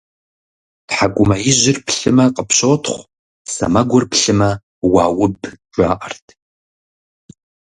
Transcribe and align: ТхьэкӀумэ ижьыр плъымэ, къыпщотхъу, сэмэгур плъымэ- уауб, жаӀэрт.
ТхьэкӀумэ 0.87 1.37
ижьыр 1.49 1.77
плъымэ, 1.85 2.25
къыпщотхъу, 2.35 3.07
сэмэгур 3.53 4.03
плъымэ- 4.11 4.49
уауб, 4.93 5.39
жаӀэрт. 5.75 6.25